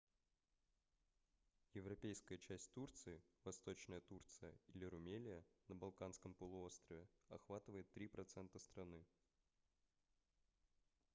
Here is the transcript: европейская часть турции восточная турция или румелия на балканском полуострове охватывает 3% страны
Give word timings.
европейская 1.75 2.39
часть 2.39 2.71
турции 2.71 3.21
восточная 3.43 3.99
турция 4.01 4.51
или 4.73 4.83
румелия 4.85 5.45
на 5.67 5.75
балканском 5.75 6.33
полуострове 6.33 7.07
охватывает 7.29 7.85
3% 7.95 8.57
страны 8.57 9.05